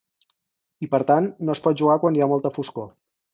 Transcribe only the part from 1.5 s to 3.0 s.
es pot jugar quan hi ha molta foscor.